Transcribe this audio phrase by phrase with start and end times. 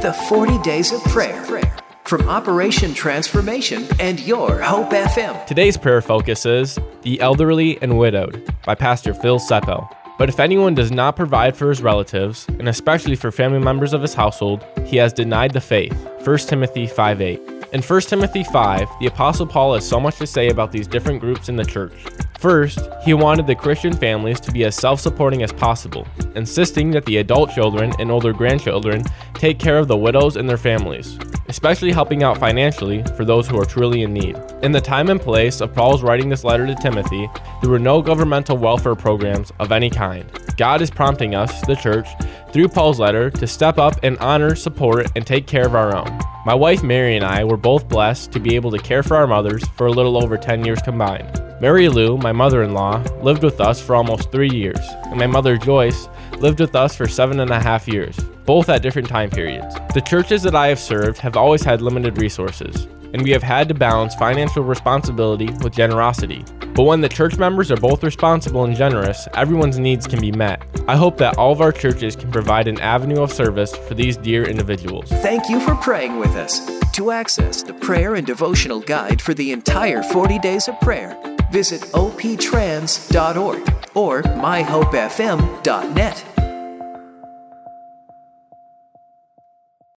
[0.00, 1.44] the 40 Days of Prayer.
[2.04, 5.44] From Operation Transformation and your Hope FM.
[5.46, 9.86] Today's prayer focus is The Elderly and Widowed by Pastor Phil Seppo.
[10.18, 14.00] But if anyone does not provide for his relatives, and especially for family members of
[14.00, 15.94] his household, he has denied the faith.
[16.24, 17.49] 1 Timothy 5 8.
[17.72, 21.20] In 1 Timothy 5, the Apostle Paul has so much to say about these different
[21.20, 21.92] groups in the church.
[22.40, 26.04] First, he wanted the Christian families to be as self supporting as possible,
[26.34, 29.04] insisting that the adult children and older grandchildren
[29.34, 31.16] take care of the widows and their families,
[31.48, 34.36] especially helping out financially for those who are truly in need.
[34.62, 37.30] In the time and place of Paul's writing this letter to Timothy,
[37.60, 40.28] there were no governmental welfare programs of any kind.
[40.60, 42.06] God is prompting us, the church,
[42.52, 46.20] through Paul's letter to step up and honor, support, and take care of our own.
[46.44, 49.26] My wife Mary and I were both blessed to be able to care for our
[49.26, 51.42] mothers for a little over 10 years combined.
[51.62, 55.26] Mary Lou, my mother in law, lived with us for almost three years, and my
[55.26, 59.30] mother Joyce lived with us for seven and a half years, both at different time
[59.30, 59.74] periods.
[59.94, 63.66] The churches that I have served have always had limited resources, and we have had
[63.68, 66.44] to balance financial responsibility with generosity.
[66.74, 70.62] But when the church members are both responsible and generous, everyone's needs can be met.
[70.88, 74.16] I hope that all of our churches can provide an avenue of service for these
[74.16, 75.10] dear individuals.
[75.10, 76.80] Thank you for praying with us.
[76.92, 81.16] To access the prayer and devotional guide for the entire 40 days of prayer,
[81.52, 86.39] visit optrans.org or myhopefm.net.